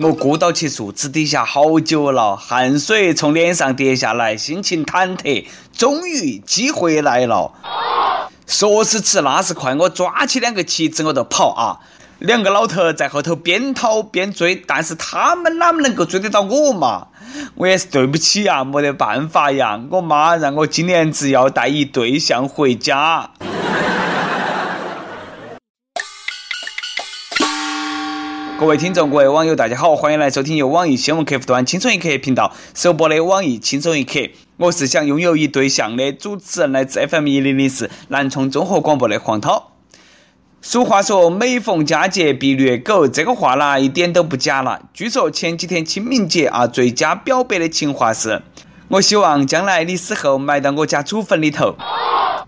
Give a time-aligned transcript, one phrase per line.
[0.00, 5.46] 我顾到起树枝底下好久了，汗水从脸上跌下来，心情忐忑。
[5.72, 7.52] 终于机会来了，
[8.46, 11.78] 说时迟，那时快，我抓起两个旗子我就跑啊！
[12.18, 17.08] 两个老头在后头边逃边追，但是他们哪么能够追得到我嘛？
[17.54, 19.80] 我也是对不起呀，没得办法呀！
[19.90, 23.30] 我妈让我今年子要带一对象回家。
[28.64, 34.20] 各位听众，各位网友，大家好，欢迎来收听由网易新闻客户端“轻松一刻”频道首播的网易轻松一刻。
[34.56, 39.72] 我是想拥有一对象的主持人，来自 FM 一零零四南充综合广播的黄涛。
[40.62, 44.80] 俗话说“每逢佳节必虐狗”，这个话呢一点都不假了。
[44.94, 48.40] 据说前几天清明节啊，最佳表白的情话是
[48.88, 51.76] ：“我希望将来你死后埋到我家祖坟里头。”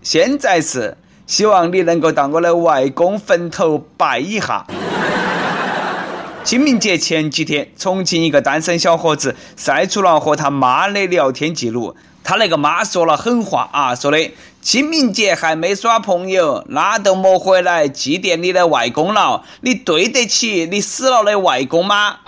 [0.01, 4.65] 现在是希望你能够到我的外公坟头拜一下。
[6.47, 11.93] 清明节前几天，重庆一个单身小伙子晒出了和他妈的聊天记录。
[12.23, 19.43] 他那个妈说了狠话啊，说的清明节还没耍朋友，那都莫回来祭奠你的外公了。
[19.59, 22.19] 你对得起你死了的外公吗？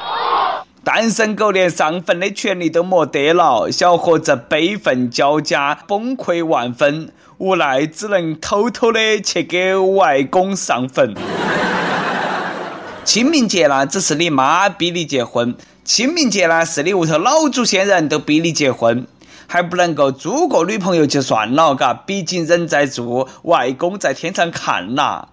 [0.83, 11.15] 单身狗连上坟的权利都没得了，小伙子悲愤交加，崩溃万分，无奈只能偷偷的去给外公上坟。
[13.09, 19.07] 清明节呢，只是你妈逼你结婚；清明节呢，是你屋头老祖先人都逼你结婚，
[19.47, 25.27] 还不能够租个女朋友就算了，嘎，毕竟人在做，外公在天上看呐。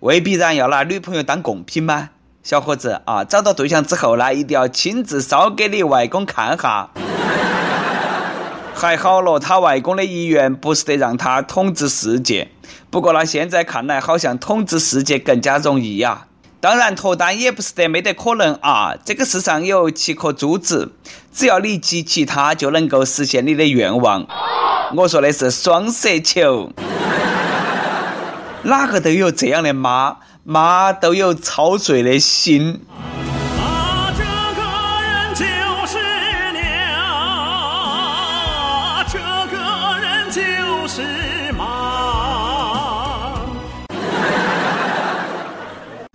[0.00, 2.10] 未必然要拿女朋友当贡品吗？
[2.42, 6.90] 小伙子啊，找到对象之后呢，一定要亲自烧给你外公看哈。
[8.74, 12.50] 还好了，他外公的遗愿不是得让他统治世界，
[12.90, 16.26] 不过呢，现在看来好像统治世界更加容易呀。
[16.60, 18.94] 当然，脱单也不是得没得可能啊！
[19.02, 20.92] 这个世上有七颗珠子，
[21.32, 24.26] 只要你集齐它，就能够实现你的愿望。
[24.94, 26.70] 我说的是双色球，
[28.64, 32.82] 哪个都有这样的妈，妈都有操碎的心。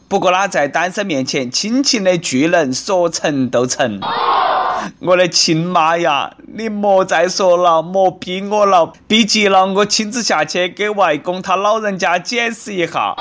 [0.07, 3.99] 不过他，在单身面前，亲情的巨能说成都成。
[4.99, 13.16] 我的亲妈呀，你莫再说了，莫逼我了，逼急了，我亲自下去给外公他老人家解释一下。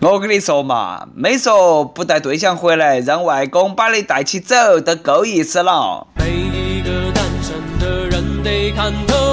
[0.00, 6.06] 我跟你说嘛，没说不带对象回来，让外公把你带起走，都够意思了。
[6.16, 9.27] 每一个单身的人得看透。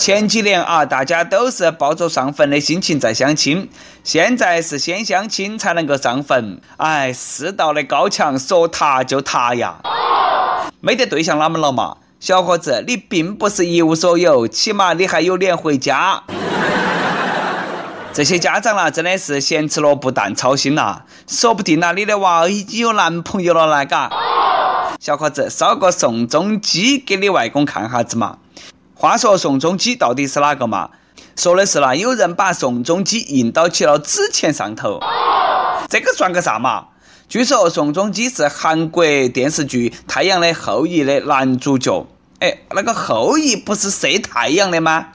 [0.00, 3.68] 前几年啊，大家都是抱着上坟的心情在相亲，
[4.02, 6.58] 现在是先相亲才能够上坟。
[6.78, 9.74] 哎，世道的高墙说塌就塌呀！
[10.80, 11.98] 没得对象哪么了嘛？
[12.18, 16.22] 小伙子，你并不是一无所有，起码你还有脸回家。
[18.14, 24.10] 这些家长啦，真的是咸吃萝卜淡操心呐，说不定呐，你的娃已经有男朋友了来嘎。
[24.98, 28.38] 小伙子，烧个宋仲基给你外公看哈子嘛。
[29.00, 30.90] 话说宋仲基到底是哪个嘛？
[31.34, 35.00] 说的是啦，有人把宋仲基印到起了纸钱上头，
[35.88, 36.88] 这个算个啥嘛？
[37.26, 39.02] 据说宋仲基是韩国
[39.32, 42.06] 电视剧《太阳的后裔》的男主角。
[42.40, 45.06] 哎，那个后裔不是射太阳的吗？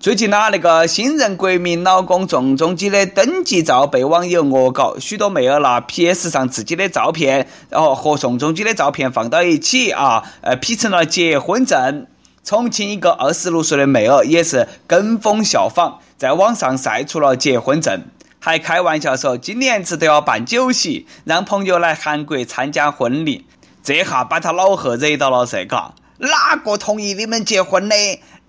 [0.00, 12.08] 最近呢，那个新任国民老公宋仲基的登记照被网友恶搞，许多妹儿拿 PS 上自己的照片，然后和宋仲基的照片放到一起啊，呃，P 成了结婚证。
[12.44, 18.02] 重庆一个二十六岁的妹儿也是跟风效仿，在网上晒出了结婚证，
[18.40, 23.46] 还开玩笑说今年子都要办酒席，让朋友来韩国参加婚礼。
[23.84, 27.96] 这下把他老贺惹到了噻，嘎，哪个同意你们结婚的？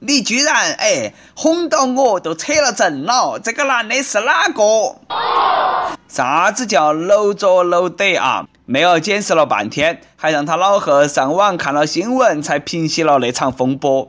[0.05, 4.95] 你居然哎哄到我都扯了证了，这个男的是哪个？
[6.07, 8.45] 啥子叫搂着搂得啊？
[8.65, 14.07] 妹儿解释了半天，还让他老贺上网看了新闻，才平息了那场风波。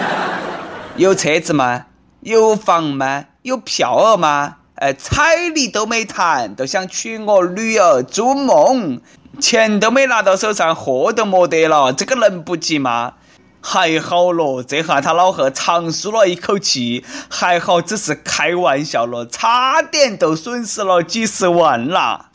[0.96, 1.86] 有车子吗？
[2.20, 3.24] 有房吗？
[3.40, 4.56] 有票儿吗？
[4.74, 9.00] 哎，彩礼都没谈，都想娶我女儿做梦，
[9.40, 13.14] 钱都没拿到手上，货都没得了，这个能不急吗？
[13.62, 22.26] 还好咯，这下他老贺长舒了一口气，还好只是开玩笑了，差点都损失了几十万啦。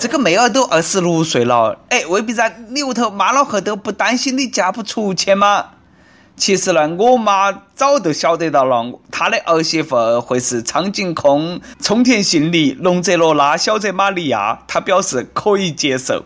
[0.00, 5.72] 这个妹儿都二十六岁了，哎，未必然你屋头妈老汉都不担心你嫁不出去吗？
[6.38, 16.24] 其实呢，我妈早就晓得到了，她的儿媳妇会是苍井空、冲田杏里、龙泽罗拉、小泽玛利亚，她表示可以接受。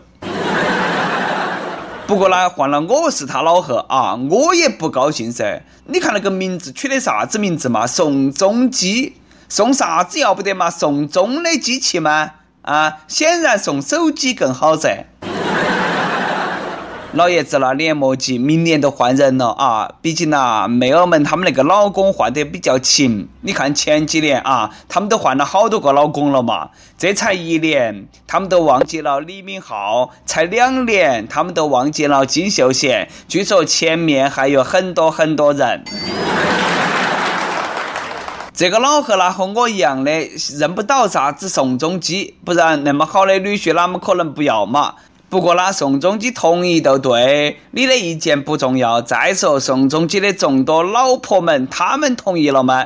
[2.07, 5.63] 不过呢，换了我是他老贺啊，我也不高兴噻。
[5.87, 7.85] 你看那个名字取的啥子名字嘛？
[7.85, 9.17] 宋仲基，
[9.49, 10.69] 送啥子要不得嘛？
[10.69, 12.31] 送钟的机器吗？
[12.65, 15.05] 啊，显然送手机更好噻。
[17.13, 19.91] 老爷子那，你也莫急，明年都换人了啊！
[20.01, 23.29] 毕竟呐，妹儿们他们那个老公换得比较勤。
[23.41, 26.71] 你看前几年啊，他们都换了好多个老公了嘛。
[26.97, 33.07] 这才一年，他们都忘记了李敏镐；才两年，他们都忘记了金秀贤。
[33.27, 35.85] 据说前面还有很多很多人。
[38.55, 44.93] 这个老贺啦，和我一样的认不到啥子宋仲基，不然那么好的女婿，哪么可能不要嘛？
[45.27, 49.01] 不过啦，宋仲基同意就对，你的意见不重要。
[49.01, 52.85] 再说宋仲基的众多老婆们，他们同意了吗？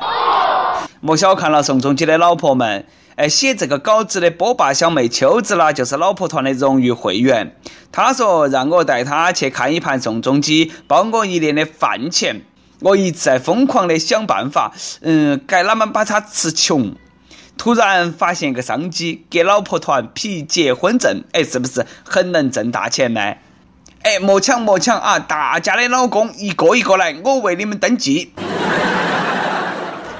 [1.00, 2.84] 莫小看了宋仲基的老婆们。
[3.14, 7.54] 哎，写这个稿子的波霸小妹秋子啦，就是老婆团的荣誉会员。
[7.92, 12.42] 她说让我带她去看一盘宋仲基，包我一年的饭钱。
[12.80, 14.72] 我一直在疯狂的想办法，
[15.02, 16.94] 嗯，该哪们把它吃穷。
[17.56, 23.20] 突然发现一个商机，给老婆团批结婚证，哎，是不是很能挣大钱呢？
[24.02, 25.18] 哎，莫抢莫抢啊！
[25.18, 28.32] 大家的老公一个一个来，我为你们登记。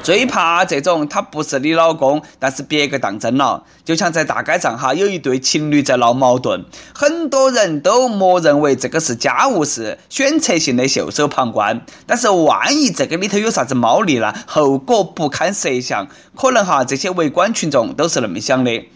[0.02, 3.62] 最怕这种，他不是你老公，但是别个当真了。
[3.85, 6.64] 就像在大街上哈，有一对情侣在闹矛盾，
[6.94, 11.85] 很多人都默认为这个是家务事，选择性的袖手旁观。
[12.06, 16.08] 但是万一这个里头有啥子猫腻呢，后果不堪设想。
[16.35, 18.88] 可能哈，这些围观群众都是那么想的。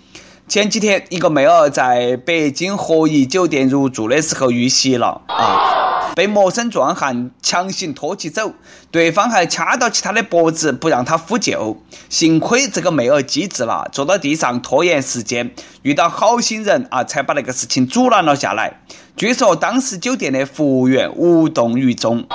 [0.47, 6.13] 前几天，一个妹儿在北京和颐酒店入住的时候遇袭了啊。
[6.15, 8.53] 被陌生壮汉强行拖起走，
[8.91, 11.79] 对方还掐到起他的脖子，不让她呼救。
[12.11, 15.51] 幸亏这个妹儿机智了，坐到地上拖延时间，
[15.83, 18.81] 遇到好心人啊，才把那个事情阻拦了下来。
[19.17, 22.27] 据说当时酒店的服务员无动于衷。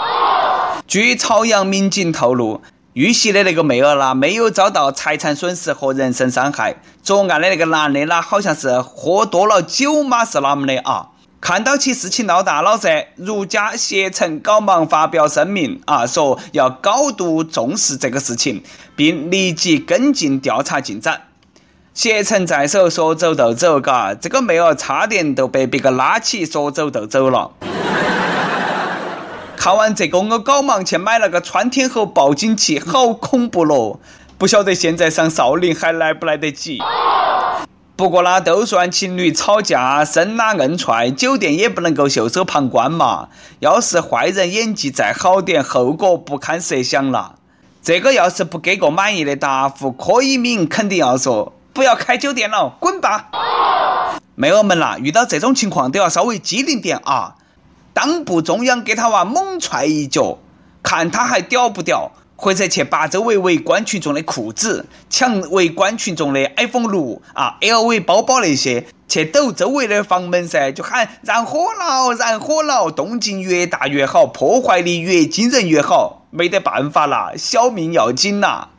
[0.88, 2.62] 据朝阳民警透露，
[3.00, 6.75] 遇袭的那个妹儿啦，没有遭到财产损失和人身伤害。
[7.01, 11.07] 作案的那个男的啦，好像是喝多了酒嘛，是哪么的啊？
[11.40, 18.62] 看到其事情闹大了噻，如家携程赶忙发表声明啊，说要高度重视这个事情，
[18.98, 21.22] 并立即跟进调查进展。
[21.94, 27.52] 携程在手，说走就走，嘎，这个妹儿差点都被别个拉起，说走就走了。
[29.69, 34.00] 看完这个，我赶忙去买了个穿天猴报警器，好恐怖咯！
[34.36, 36.80] 不晓得现在上少林还来不来得及。
[37.95, 43.27] 不过啦，都算情侣吵架，生拉硬踹，酒店也不能够袖手旁观嘛。
[43.60, 47.36] 要是坏人演技再好点，后果不堪设想了。
[47.83, 53.27] 这个要是不给个满意的答复，柯以敏肯定要说：“不要开酒店了，滚吧！”
[54.33, 57.36] 妹儿们啦，遇到这种情况都要稍微机灵点啊，
[58.01, 60.38] 当部中央给他娃猛踹一脚，
[60.81, 62.13] 看他还屌不屌。
[62.38, 78.69] 或者去扒周围围观群众的裤子，抢围观群众的 iPhone 六啊、LV 包包那些，去抖周围的房门噻，就喊燃火了，燃火了，动静越大越好，破坏力越惊人越好，没得办法啦，小命要紧呐。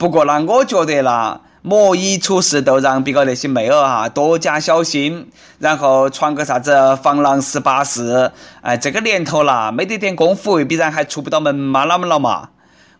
[0.00, 5.28] 不过呢，我觉得啦，莫一出事都让别个那些妹儿哈多加小心，
[5.58, 12.48] 然后传个啥子防狼十八式，哎，这个年头啦，没得点功夫，必然还出不到门嘛，啷么了嘛？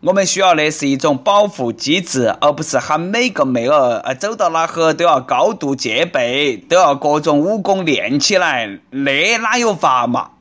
[0.03, 10.33] 我们需要的是一种保护机制，而不是喊每个妹儿呃走到哪呵都要高度戒备，都要各种武功练起来，那哪有法嘛？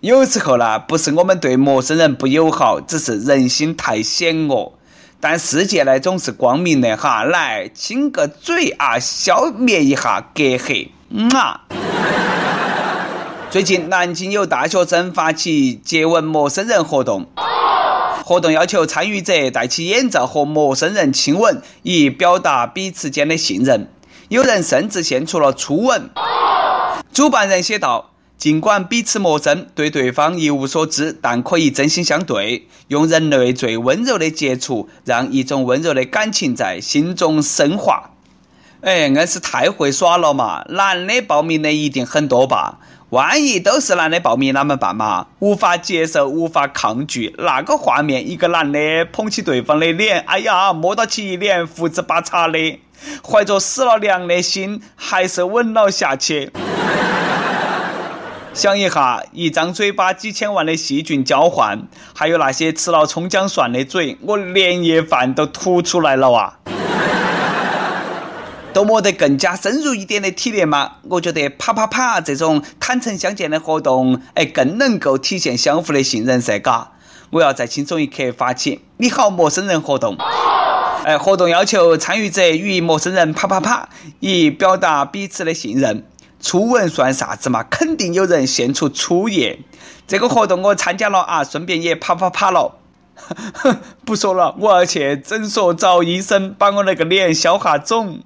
[0.00, 4.72] 有时候呢，不是我们对陌生人不友好，只是人心太险恶。
[5.22, 10.88] 但世界呢总是光明的哈，来亲个嘴啊，消灭一下隔阂。
[11.10, 11.60] 嗯啊。
[13.50, 17.26] 最近南京有大学生发起接吻陌生人活动。
[18.24, 23.90] 活动要求参与者戴起眼罩和陌生人亲吻，以表达彼此间的信任。
[24.28, 26.08] 有人甚至献出了初吻。
[27.12, 38.12] 主办人写道：“尽管彼此陌生，对对方一无所知，但可以真心相对，用人类最温柔的接触，让一种温柔的感情在心中升华。”
[38.80, 40.64] 哎，硬是太会耍了嘛！
[40.70, 42.78] 男的报名的一定很多吧？
[43.10, 45.26] 万一都是男的报名，哪么办嘛？
[45.40, 52.80] 无法接受，无法抗拒那个画面，一个男的捧起对方的脸，哎呀，摸到起一脸胡子巴碴的，
[53.22, 56.50] 怀着死了娘的心，还是吻了下去。
[58.52, 66.58] 想一下，一张嘴把几千万的细菌交换，还有那些吃了葱姜蒜的嘴，我年夜饭都吐出来了啊！
[68.72, 70.96] 都没得更加深入一点的体验吗？
[71.08, 76.90] 我觉得啪啪啪这种坦诚相见的活动，哎，更能够体现相互的信任噻，嘎！
[77.30, 80.16] 我要在轻松一刻发起“你好，陌生人”活动。
[81.04, 83.88] 哎，活动要求参与者与陌生人啪啪啪，
[84.18, 86.04] 以表达彼此的信任。
[86.40, 87.62] 初吻算啥子嘛？
[87.64, 89.60] 肯定有人献出初夜。
[90.06, 92.76] 这个活动我参加了啊， 顺便也啪啪啪了。
[94.06, 98.20] 不说了，我要去诊所找医生，把我那个脸消下肿。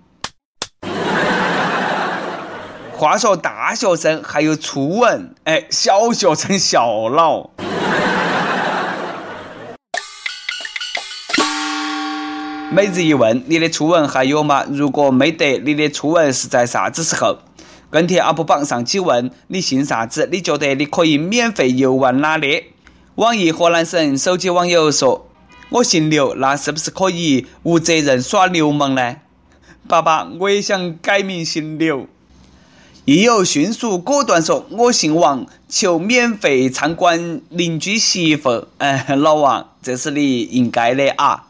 [2.97, 7.51] 话说大学生还有初吻，哎，小学生笑了。
[12.71, 14.65] 每日一问：你的初吻还有吗？
[14.71, 17.39] 如果没得，你的初吻是在啥子时候？
[17.95, 20.29] 跟帖 UP 榜上几问：你姓啥子？
[20.33, 22.73] 你觉得你可以免费游玩哪里？
[23.15, 25.29] 网易河南省手机网友说：
[25.69, 29.19] 我姓刘，那是不是可以无责任耍流氓呢？
[29.87, 32.09] 爸爸，我也想改名姓刘。
[33.05, 41.45] 亦有迅速果断说：“我姓王，求免费参观邻居媳妇。”哎，老王，这是你应该的啊。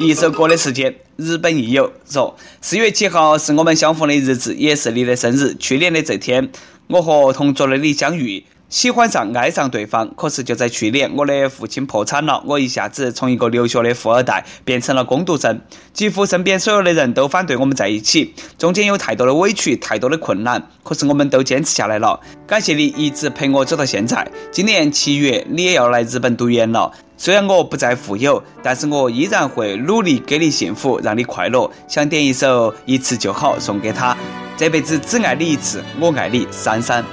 [0.00, 5.56] 一首歌的时间，日本益友说：“四月七号是我们相逢的日子，也是你的生日。
[5.58, 6.50] 去年的这天，
[6.86, 15.62] 我和同桌的你相遇。”喜欢上、爱上对方，可是就在去年，我的父亲破产了，我一下子从一个留学的富二代变成了工读生，
[15.94, 22.20] 几乎身边所有的人都反对我们在一起，中间有太多的委屈、太多的困难，可是我们都坚持下来了。
[22.46, 24.30] 感谢你一直陪我走到现在。
[24.52, 31.68] 今年七月，你也要来日本读研了，虽然我不再富有，但是我依然会努力给你幸福，让你快乐。
[31.88, 34.16] 想点一首《一次就好》送给他，
[34.56, 37.04] 这辈子只爱你一次，我爱你，珊珊。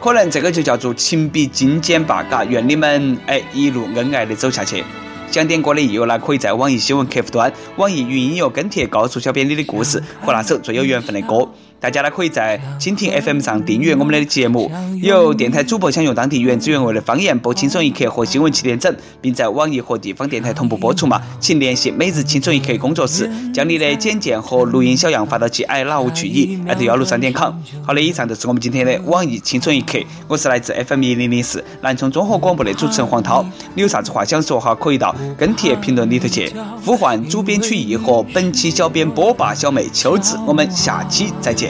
[0.00, 2.44] 可能这个就叫做情比金坚吧，嘎！
[2.44, 4.82] 愿你们哎一路恩爱的走下去。
[5.30, 11.48] 想点歌的益友呢，可以在网易新闻客户端、网易云音乐跟帖告诉小编你的故事和那首最有缘分的歌。
[11.80, 14.70] 大家呢可以在蜻蜓 FM 上订阅我们的节目，
[15.00, 21.20] 由电台主播想用当地原汁原味的方言播《轻松一刻》和新闻七点整，并在网易和地方电台同步播出嘛？
[21.40, 27.54] 请联系每日轻松一刻工作室，将你的简介和录音小样发到 g i l o 去以艾特幺六三点 com。
[27.82, 33.42] 好的，以上就是我们今天的网易轻松一刻，我是来自 FM 一零零四南充综合广播的主持人黄涛。
[33.74, 34.74] 你有啥子话想说哈？
[34.74, 36.52] 可以到跟帖评论里头去
[36.84, 40.38] 呼唤主编曲艺和本期小编波霸小妹秋子。
[40.46, 41.69] 我们下期再见。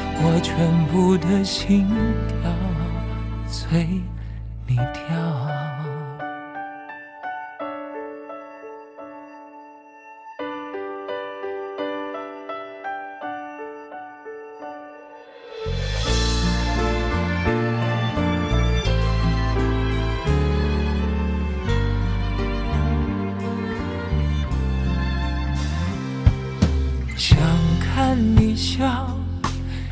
[0.23, 1.87] 我全部的心
[2.27, 2.51] 跳
[3.47, 3.87] 随
[4.67, 5.51] 你跳。
[27.17, 27.37] 想
[27.79, 29.20] 看你笑。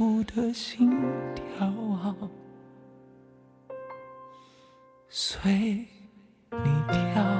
[0.00, 0.90] 我的心
[1.34, 2.16] 跳啊，
[5.10, 5.86] 随
[6.50, 7.39] 你跳。